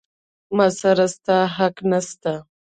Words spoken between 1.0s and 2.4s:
ستا حق نسته.